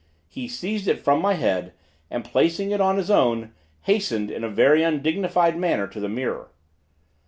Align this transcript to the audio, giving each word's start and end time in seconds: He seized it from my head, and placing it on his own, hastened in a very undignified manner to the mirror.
He 0.27 0.47
seized 0.47 0.87
it 0.87 0.97
from 1.03 1.21
my 1.21 1.35
head, 1.35 1.73
and 2.09 2.25
placing 2.25 2.71
it 2.71 2.81
on 2.81 2.97
his 2.97 3.11
own, 3.11 3.53
hastened 3.81 4.31
in 4.31 4.43
a 4.43 4.49
very 4.49 4.81
undignified 4.81 5.55
manner 5.59 5.85
to 5.89 5.99
the 5.99 6.09
mirror. 6.09 6.49